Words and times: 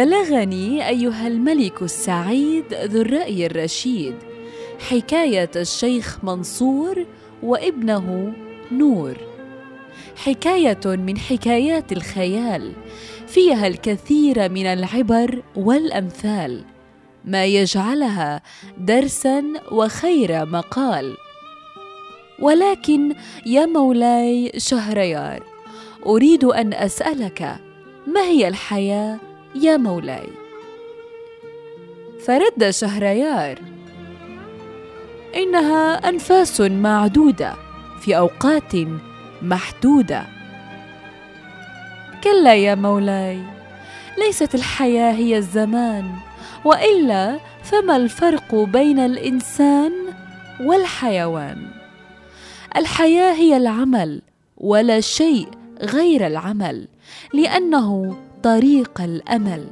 بلغني 0.00 0.88
أيها 0.88 1.26
الملك 1.26 1.82
السعيد 1.82 2.74
ذو 2.74 3.00
الرأي 3.00 3.46
الرشيد 3.46 4.14
حكاية 4.88 5.50
الشيخ 5.56 6.24
منصور 6.24 7.06
وابنه 7.42 8.32
نور. 8.72 9.16
حكاية 10.16 10.80
من 10.86 11.18
حكايات 11.18 11.92
الخيال 11.92 12.72
فيها 13.26 13.66
الكثير 13.66 14.48
من 14.48 14.66
العبر 14.66 15.42
والأمثال. 15.56 16.64
ما 17.24 17.44
يجعلها 17.44 18.42
درسا 18.78 19.44
وخير 19.72 20.46
مقال. 20.46 21.16
ولكن 22.38 23.14
يا 23.46 23.66
مولاي 23.66 24.52
شهريار 24.56 25.42
أريد 26.06 26.44
أن 26.44 26.74
أسألك 26.74 27.56
ما 28.06 28.20
هي 28.20 28.48
الحياة 28.48 29.29
يا 29.54 29.76
مولاي. 29.76 30.28
فرد 32.26 32.70
شهريار. 32.70 33.58
إنها 35.36 36.08
أنفاس 36.08 36.60
معدودة 36.60 37.54
في 38.00 38.16
أوقات 38.16 38.72
محدودة. 39.42 40.26
كلا 42.24 42.54
يا 42.54 42.74
مولاي 42.74 43.42
ليست 44.18 44.54
الحياة 44.54 45.12
هي 45.12 45.36
الزمان 45.36 46.10
وإلا 46.64 47.38
فما 47.62 47.96
الفرق 47.96 48.54
بين 48.54 48.98
الإنسان 48.98 49.92
والحيوان؟ 50.60 51.70
الحياة 52.76 53.32
هي 53.32 53.56
العمل 53.56 54.22
ولا 54.56 55.00
شيء 55.00 55.48
غير 55.82 56.26
العمل 56.26 56.88
لأنه 57.34 58.16
طريق 58.42 59.00
الأمل 59.00 59.66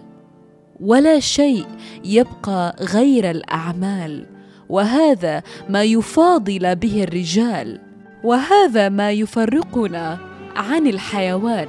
ولا 0.81 1.21
شيء 1.21 1.67
يبقى 2.05 2.77
غير 2.81 3.31
الأعمال 3.31 4.27
وهذا 4.69 5.43
ما 5.69 5.83
يفاضل 5.83 6.77
به 6.77 7.03
الرجال 7.03 7.81
وهذا 8.25 8.89
ما 8.89 9.13
يفرقنا 9.13 10.19
عن 10.57 10.87
الحيوان. 10.87 11.69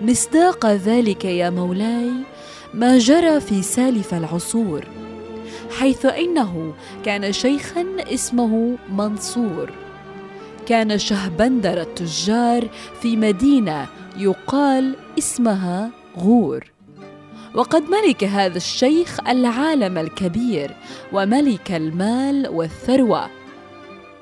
مصداق 0.00 0.66
ذلك 0.66 1.24
يا 1.24 1.50
مولاي 1.50 2.10
ما 2.74 2.98
جرى 2.98 3.40
في 3.40 3.62
سالف 3.62 4.14
العصور 4.14 4.84
حيث 5.78 6.06
إنه 6.06 6.74
كان 7.04 7.32
شيخا 7.32 7.86
اسمه 7.98 8.76
منصور. 8.92 9.72
كان 10.66 10.98
شهبندر 10.98 11.80
التجار 11.80 12.68
في 13.00 13.16
مدينة 13.16 13.86
يقال 14.16 14.96
اسمها 15.18 15.90
غور. 16.18 16.72
وقد 17.54 17.82
ملك 17.82 18.24
هذا 18.24 18.56
الشيخ 18.56 19.28
العالم 19.28 19.98
الكبير 19.98 20.76
وملك 21.12 21.72
المال 21.72 22.48
والثروة 22.48 23.30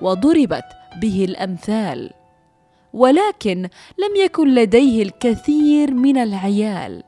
وضربت 0.03 0.65
به 1.01 1.25
الأمثال 1.25 2.11
ولكن 2.93 3.69
لم 3.99 4.17
يكن 4.25 4.55
لديه 4.55 5.03
الكثير 5.03 5.95
من 5.95 6.17
العيال. 6.19 7.03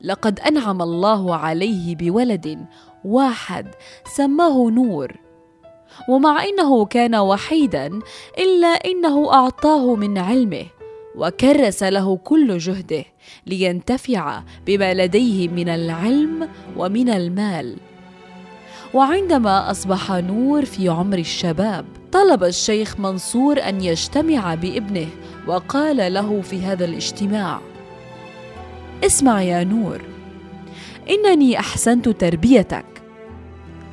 لقد 0.00 0.40
أنعم 0.40 0.82
الله 0.82 1.36
عليه 1.36 1.96
بولد 1.96 2.66
واحد 3.04 3.66
سماه 4.16 4.70
نور 4.70 5.12
ومع 6.08 6.44
إنه 6.44 6.84
كان 6.84 7.14
وحيدا 7.14 7.86
إلا 8.38 8.68
إنه 8.68 9.32
أعطاه 9.32 9.94
من 9.94 10.18
علمه. 10.18 10.66
وكرس 11.16 11.82
له 11.82 12.16
كل 12.16 12.58
جهده 12.58 13.04
لينتفع 13.46 14.42
بما 14.66 14.94
لديه 14.94 15.48
من 15.48 15.68
العلم 15.68 16.48
ومن 16.76 17.08
المال. 17.08 17.76
وعندما 18.94 19.70
أصبح 19.70 20.12
نور 20.12 20.64
في 20.64 20.88
عمر 20.88 21.18
الشباب 21.18 21.84
طلب 22.12 22.44
الشيخ 22.44 23.00
منصور 23.00 23.60
أن 23.68 23.80
يجتمع 23.80 24.54
بابنه 24.54 25.08
وقال 25.46 26.14
له 26.14 26.40
في 26.40 26.60
هذا 26.62 26.84
الاجتماع 26.84 27.60
اسمع 29.04 29.42
يا 29.42 29.64
نور 29.64 30.00
إنني 31.10 31.58
أحسنت 31.58 32.08
تربيتك 32.08 32.84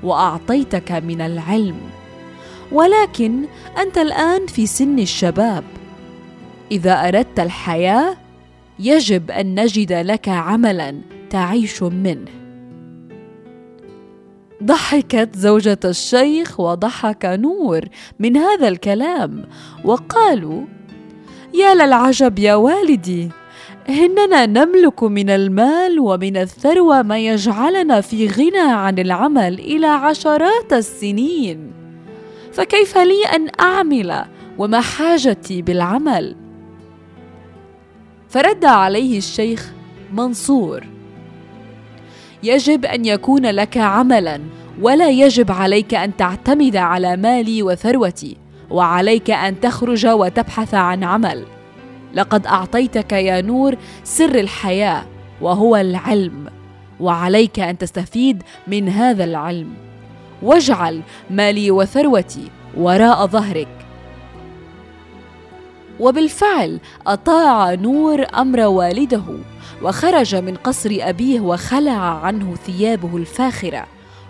وأعطيتك 0.03 0.92
من 0.92 1.22
العلم 1.22 1.78
ولكن 2.72 3.46
أنت 3.78 3.98
الآن 3.98 4.48
في 4.48 4.66
سن 4.66 5.00
الشباب 5.00 5.64
إذا 6.72 7.08
أردت 7.08 7.40
الحياة 7.40 8.18
يجب 8.80 9.32
أن 9.32 9.59
نجد 9.59 9.94
لك 9.94 10.30
عملا 10.30 11.02
تعيش 11.30 11.84
منه. 11.84 12.32
ضحكت 14.64 15.36
زوجة 15.36 15.80
الشيخ 15.86 16.59
وضحك 16.59 17.26
نور 17.26 17.82
من 18.20 18.38
هذا 18.38 18.68
الكلام 18.68 19.46
وقالوا 19.86 20.62
يا 21.54 21.74
للعجب 21.74 22.40
يا 22.40 22.56
والدي 22.56 23.30
إننا 23.90 24.46
نملك 24.46 25.03
من 25.03 25.30
المال 25.30 26.00
ومن 26.00 26.38
الثروة 26.38 27.02
ما 27.02 27.20
يجعلنا 27.20 28.02
في 28.02 28.28
غنى 28.28 28.72
عن 28.72 29.00
العمل 29.00 29.59
إلى 29.59 29.88
عشرات 29.88 30.74
السنين. 30.74 31.72
فكيف 32.52 32.98
لي 32.98 33.26
أن 33.36 33.48
أعمل 33.59 34.26
وما 34.58 34.82
حاجتي 34.82 35.62
بالعمل؟ 35.62 36.36
فرد 38.31 38.66
عليه 38.66 39.18
الشيخ 39.18 39.72
منصور. 40.14 40.84
يجب 42.44 42.86
أن 42.86 43.06
يكون 43.06 43.46
لك 43.46 43.78
عملا 43.78 44.42
ولا 44.81 45.09
يجب 45.09 45.52
عليك 45.52 45.94
أن 45.94 46.18
تعتمد 46.18 46.75
على 46.75 47.18
مالي 47.18 47.64
وثروتي 47.64 48.38
وعليك 48.70 49.31
أن 49.31 49.59
تخرج 49.59 50.08
وتبحث 50.08 50.74
عن 50.74 51.03
عمل. 51.03 51.46
لقد 52.14 52.47
أعطيتك 52.47 53.12
يا 53.12 53.41
نور 53.41 53.75
سر 54.03 54.36
الحياة 54.40 55.03
وهو 55.41 55.75
العلم 55.75 56.47
وعليك 57.00 57.59
أن 57.59 57.78
تستفيد 57.78 58.44
من 58.68 58.90
هذا 58.90 59.24
العلم. 59.24 59.74
واجعل 60.41 61.02
مالي 61.30 61.72
وثروتي 61.72 62.47
وراء 62.78 63.28
ظهرك. 63.28 63.81
وبالفعل 66.02 66.80
أطاع 67.08 67.74
نور 67.74 68.26
أمر 68.36 68.60
والده 68.60 69.24
وخرج 69.84 70.36
من 70.36 70.56
قصر 70.56 70.98
أبيه 71.00 71.40
وخلع 71.40 72.00
عنه 72.26 72.56
ثيابه 72.56 73.18
الفاخرة 73.18 73.86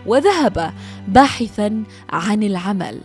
وذهب 0.05 0.73
باحثا 1.07 1.83
عن 2.09 2.43
العمل. 2.43 2.97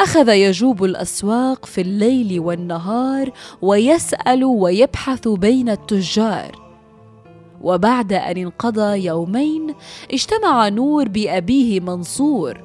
أخذ 0.00 0.28
يجوب 0.28 0.84
الأسواق 0.84 1.66
في 1.66 1.80
الليل 1.80 2.40
والنهار 2.40 3.30
ويسأل 3.62 4.44
ويبحث 4.44 5.28
بين 5.28 5.68
التجار. 5.68 6.68
وبعد 7.62 8.12
أن 8.12 8.36
انقضى 8.36 9.04
يومين 9.04 9.74
اجتمع 10.12 10.68
نور 10.68 11.08
بأبيه 11.08 11.80
منصور 11.80 12.60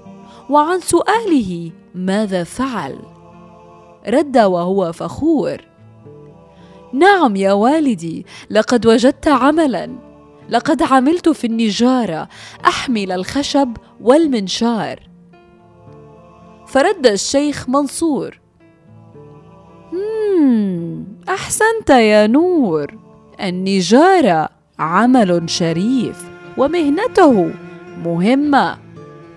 وعن 0.49 0.79
سؤاله 0.79 1.71
ماذا 1.95 2.43
فعل؟ 2.43 3.12
رد 4.07 4.37
وهو 4.37 4.91
فخور. 4.91 5.57
نعم 6.93 7.35
يا 7.35 7.53
والدي 7.53 8.25
لقد 8.49 8.85
وجدت 8.85 9.27
عملا. 9.27 9.95
لقد 10.49 10.83
عملت 10.83 11.29
في 11.29 11.47
النجارة 11.47 12.27
أحمل 12.65 13.11
الخشب 13.11 13.77
والمنشار. 14.01 14.99
فرد 16.67 17.07
الشيخ 17.07 17.69
منصور. 17.69 18.39
أحسنت 21.29 21.89
يا 21.89 22.27
نور. 22.27 22.97
النجارة 23.41 24.49
عمل 24.79 25.49
شريف 25.49 26.29
ومهنته 26.57 27.51
مهمة. 28.05 28.77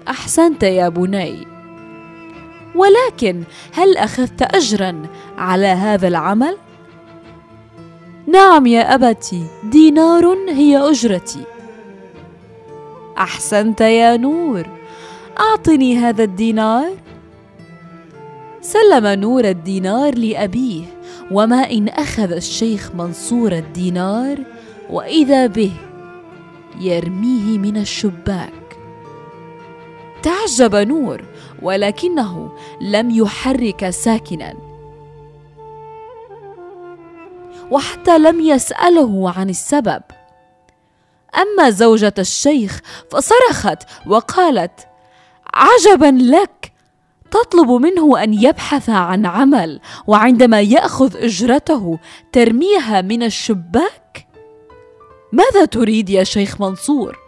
أحسنت 0.09 0.63
يا 0.63 0.89
بني. 0.89 1.56
ولكن 2.77 3.43
هل 3.73 3.97
أخذت 3.97 4.43
اجرا 4.43 5.03
على 5.39 5.67
هذا 5.67 6.09
العمل؟ 6.09 6.57
نعم 8.27 8.67
يا 8.67 8.95
أبتي 8.95 9.47
دينار 9.65 10.39
هي 10.49 10.79
أجرتي. 10.91 11.45
أحسنت 13.19 13.81
يا 13.81 14.17
نور 14.17 14.67
أعطني 15.41 15.97
هذا 15.97 16.25
الدينار. 16.25 16.91
سلم 18.61 19.07
نور 19.07 19.45
الدينار 19.45 20.19
لأبيه 20.19 20.85
وما 21.31 21.71
إن 21.71 21.89
أخذ 21.89 22.33
الشيخ 22.33 22.91
منصور 22.95 23.53
الدينار 23.53 24.39
وإذا 24.91 25.47
به 25.47 25.73
يرميه 26.81 27.59
من 27.59 27.77
الشباك. 27.77 28.53
تعجب 30.23 30.75
نور 30.75 31.23
ولكنه 31.63 32.53
لم 32.81 33.11
يحرك 33.11 33.91
ساكنا. 33.91 34.55
وحتى 37.71 38.19
لم 38.19 38.41
يسأله 38.41 39.33
عن 39.37 39.51
السبب. 39.51 40.03
أما 41.39 41.71
زوجة 41.71 42.15
الشيخ 42.19 42.81
فصرخت 43.11 43.83
وقالت 44.07 44.89
عجبا 45.55 46.19
لك. 46.23 46.73
تطلب 47.31 47.71
منه 47.71 48.23
أن 48.23 48.35
يبحث 48.35 48.91
عن 48.91 49.27
عمل 49.27 49.81
وعندما 50.07 50.61
يأخذ 50.61 51.17
أجرته 51.17 51.99
ترميها 52.33 53.01
من 53.01 53.23
الشباك. 53.23 54.27
ماذا 55.33 55.65
تريد 55.65 56.11
يا 56.11 56.25
شيخ 56.25 56.61
منصور؟ 56.61 57.26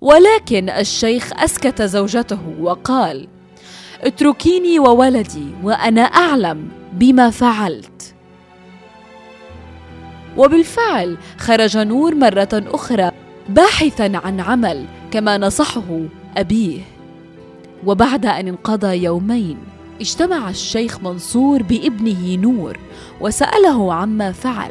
ولكن 0.00 0.70
الشيخ 0.70 1.30
أسكت 1.36 1.82
زوجته 1.82 2.38
وقال 2.60 3.28
اتركيني 4.00 4.78
وولدي 4.78 5.46
وأنا 5.62 6.02
أعلم 6.02 6.68
بما 6.92 7.30
فعلت. 7.30 8.14
وبالفعل 10.36 11.16
خرج 11.38 11.76
نور 11.76 12.14
مرة 12.14 12.48
أخرى 12.52 13.10
باحثا 13.48 14.12
عن 14.24 14.40
عمل 14.40 14.84
كما 15.10 15.38
نصحه 15.38 16.00
أبيه. 16.36 16.80
وبعد 17.86 18.26
أن 18.26 18.48
انقضى 18.48 19.02
يومين 19.04 19.58
اجتمع 20.00 20.50
الشيخ 20.50 21.00
منصور 21.00 21.62
بابنه 21.62 22.34
نور 22.34 22.78
وسأله 23.20 23.94
عما 23.94 24.32
فعل. 24.32 24.70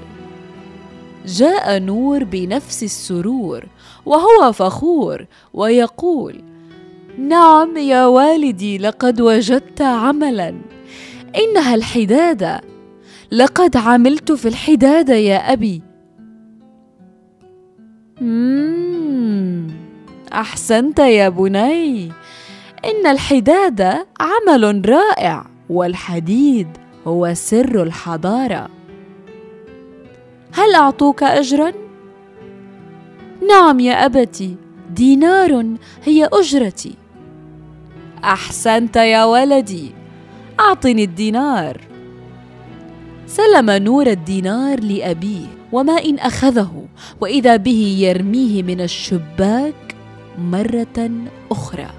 جاء 1.26 1.80
نور 1.80 2.24
بنفس 2.24 2.84
السرور 2.84 3.66
وهو 4.06 4.52
فخور 4.52 5.26
ويقول 5.54 6.42
نعم 7.18 7.78
يا 7.78 8.06
والدي 8.06 8.78
لقد 8.78 9.22
وجدت 9.22 9.82
عملا. 9.82 10.56
إنها 11.36 11.76
الحدادة. 11.76 12.62
لقد 13.32 13.78
عملت 13.78 14.32
في 14.32 14.48
الحدادة 14.48 15.16
يا 15.16 15.54
أبي. 15.54 15.82
أحسنت 20.34 21.00
يا 21.00 21.30
بني. 21.30 22.12
إن 22.86 23.08
الحدادة 23.08 24.08
عمل 24.20 24.90
رائع 24.90 25.46
والحديد 25.70 26.68
هو 27.08 27.34
سر 27.34 27.84
الحضارة. 27.84 28.77
هل 30.58 30.76
أعطوك 30.76 31.24
اجرا؟ 31.24 31.74
نعم 33.50 33.80
يا 33.80 34.06
أبتي 34.06 34.56
دينار 34.90 35.66
هي 36.04 36.30
أجرتي. 36.34 36.94
أحسنت 38.24 38.96
يا 38.96 39.26
ولدي 39.26 39.92
أعطني 40.60 41.04
الدينار. 41.04 41.82
سلم 43.28 43.72
نور 43.72 44.08
الدينار 44.08 44.80
لأبيه 44.80 45.46
وما 45.72 46.06
إن 46.06 46.20
أخذه 46.20 46.86
وإذا 47.22 47.56
به 47.56 47.98
يرميه 48.00 48.64
من 48.64 48.82
الشباك 48.82 49.96
مرة 50.38 51.10
أخرى. 51.52 51.90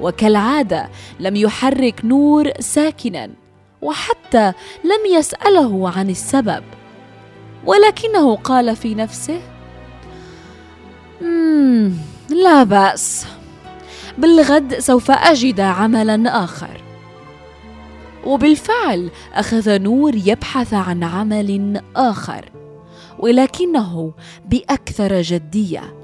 وكالعادة 0.00 0.88
لم 1.20 1.36
يحرك 1.36 2.04
نور 2.04 2.50
ساكنا 2.60 3.30
وحتى 3.82 4.52
لم 4.84 5.16
يسأله 5.16 5.90
عن 5.96 6.10
السبب. 6.10 6.62
ولكنه 7.64 8.36
قال 8.36 8.76
في 8.76 8.94
نفسه 8.94 9.40
لا 12.28 12.62
بأس. 12.62 13.26
بالغد 14.18 14.78
سوف 14.78 15.10
أجد 15.10 15.60
عملا 15.60 16.44
آخر. 16.44 16.82
وبالفعل 18.26 19.10
أخذ 19.34 19.78
نور 19.78 20.14
يبحث 20.14 20.74
عن 20.74 21.04
عمل 21.04 21.80
آخر 21.96 22.52
ولكنه 23.18 24.12
بأكثر 24.44 25.20
جدية 25.20 25.94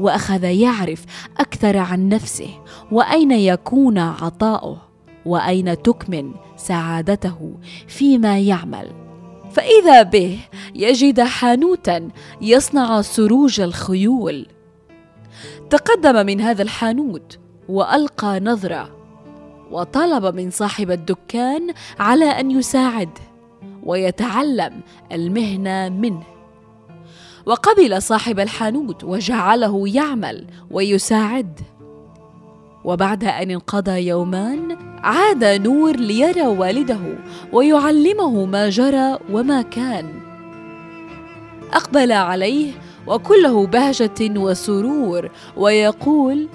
وأخذ 0.00 0.44
يعرف 0.44 1.04
أكثر 1.38 1.76
عن 1.76 2.08
نفسه 2.08 2.50
وأين 2.92 3.30
يكون 3.30 3.98
عطاؤه 3.98 4.82
وأين 5.26 5.82
تكمن 5.82 6.34
سعادته 6.56 7.54
فيما 7.88 8.38
يعمل. 8.38 9.03
فإذا 9.54 10.02
به 10.02 10.38
يجد 10.74 11.20
حانوتا 11.20 12.08
يصنع 12.40 13.02
سروج 13.02 13.60
الخيول. 13.60 14.46
تقدم 15.70 16.26
من 16.26 16.40
هذا 16.40 16.62
الحانوت 16.62 17.38
وألقى 17.68 18.40
نظرة 18.40 18.90
وطلب 19.70 20.34
من 20.34 20.50
صاحب 20.50 20.90
الدكان 20.90 21.74
على 21.98 22.24
أن 22.24 22.50
يساعده 22.50 23.20
ويتعلم 23.82 24.80
المهنة 25.12 25.88
منه. 25.88 26.22
وقبل 27.46 28.02
صاحب 28.02 28.40
الحانوت 28.40 29.04
وجعله 29.04 29.88
يعمل 29.88 30.46
ويساعد. 30.70 31.60
وبعد 32.84 33.24
أن 33.24 33.50
انقضى 33.50 34.06
يومان 34.06 34.76
عاد 35.04 35.44
نور 35.44 35.96
ليرى 35.96 36.46
والده 36.46 37.00
ويعلمه 37.52 38.44
ما 38.44 38.68
جرى 38.68 39.18
وما 39.32 39.62
كان. 39.62 40.06
أقبل 41.72 42.12
عليه 42.12 42.72
وكله 43.06 43.66
بهجة 43.66 44.20
وسرور 44.20 45.30
ويقول 45.56 46.48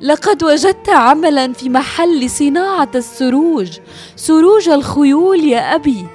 لقد 0.00 0.44
وجدت 0.44 0.88
عملا 0.88 1.52
في 1.52 1.68
محل 1.68 2.30
صناعة 2.30 2.90
السروج 2.94 3.78
سروج 4.16 4.68
الخيول 4.68 5.40
يا 5.44 5.74
أبي. 5.74 6.06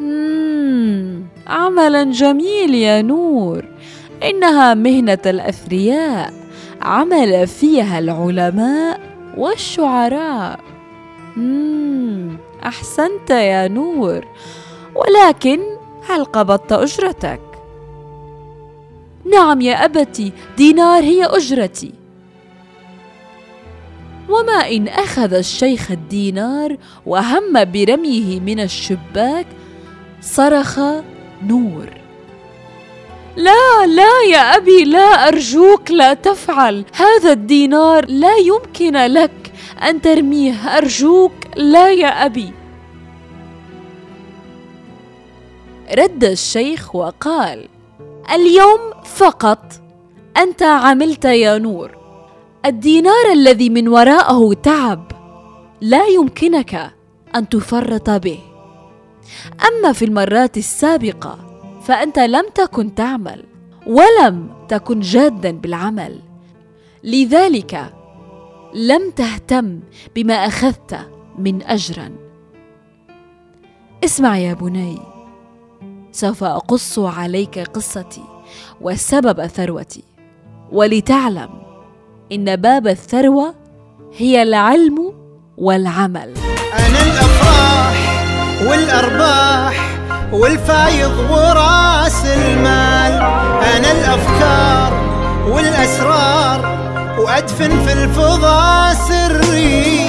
مم 0.00 1.22
عملا 1.46 2.04
جميل 2.04 2.74
يا 2.74 3.02
نور 3.02 3.64
إنها 4.22 4.74
مهنة 4.74 5.18
الأثرياء 5.26 6.32
عمل 6.82 7.46
فيها 7.46 7.98
العلماء 7.98 9.05
والشعراء. 9.36 10.60
مم 11.36 12.38
أحسنت 12.64 13.30
يا 13.30 13.68
نور. 13.68 14.24
ولكن 14.94 15.60
هل 16.08 16.24
قبضت 16.24 16.72
أجرتك؟ 16.72 17.40
نعم 19.32 19.60
يا 19.60 19.84
أبتي 19.84 20.32
دينار 20.56 21.02
هي 21.02 21.24
أجرتي. 21.24 21.92
وما 24.28 24.70
إن 24.70 24.88
أخذ 24.88 25.34
الشيخ 25.34 25.90
الدينار 25.90 26.76
وهم 27.06 27.64
برميه 27.64 28.40
من 28.40 28.60
الشباك 28.60 29.46
صرخ 30.20 30.80
نور. 31.42 32.05
لا 33.36 33.86
لا 33.86 34.22
يا 34.30 34.56
أبي 34.56 34.84
لا 34.84 35.28
أرجوك 35.28 35.90
لا 35.90 36.14
تفعل. 36.14 36.84
هذا 36.92 37.32
الدينار 37.32 38.06
لا 38.08 38.36
يمكن 38.36 38.96
لك 38.96 39.52
أن 39.88 40.00
ترميه. 40.00 40.78
أرجوك 40.78 41.32
لا 41.56 41.90
يا 41.90 42.26
أبي. 42.26 42.52
رد 45.98 46.24
الشيخ 46.24 46.94
وقال 46.94 47.68
اليوم 48.32 48.80
فقط 49.04 49.72
أنت 50.36 50.62
عملت 50.62 51.24
يا 51.24 51.58
نور. 51.58 51.96
الدينار 52.66 53.32
الذي 53.32 53.70
من 53.70 53.88
وراءه 53.88 54.52
تعب 54.52 55.12
لا 55.80 56.06
يمكنك 56.06 56.92
أن 57.34 57.48
تفرط 57.48 58.10
به. 58.10 58.38
أما 59.68 59.92
في 59.92 60.04
المرات 60.04 60.56
السابقة 60.56 61.45
فأنت 61.86 62.18
لم 62.18 62.44
تكن 62.54 62.94
تعمل 62.94 63.44
ولم 63.86 64.48
تكن 64.68 65.00
جادا 65.00 65.50
بالعمل. 65.50 66.20
لذلك 67.04 67.92
لم 68.74 69.10
تهتم 69.10 69.80
بما 70.14 70.34
أخذت 70.34 70.98
من 71.38 71.62
اجرا. 71.62 72.10
اسمع 74.04 74.38
يا 74.38 74.54
بني 74.54 74.98
سوف 76.12 76.44
أقص 76.44 76.98
عليك 76.98 77.58
قصتي 77.58 78.24
وسبب 78.80 79.46
ثروتي. 79.46 80.04
ولتعلم 80.72 81.50
إن 82.32 82.56
باب 82.56 82.86
الثروة 82.86 83.54
هي 84.16 84.42
العلم 84.42 85.12
والعمل. 85.58 86.34
أنا 86.72 87.02
الأفراح 87.02 87.96
والأرباح. 88.68 89.95
والفايض 90.32 91.30
وراس 91.30 92.24
المال. 92.24 93.12
أنا 93.76 93.92
الأفكار 93.92 94.92
والأسرار 95.48 96.78
وأدفن 97.18 97.84
في 97.86 97.92
الفضاء 97.92 98.94
سري. 98.94 100.05